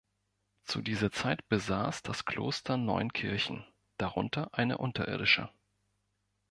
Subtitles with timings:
[0.63, 3.67] Zu dieser Zeit besaß das Kloster neun Kirchen,
[3.97, 5.51] darunter eine unterirdische.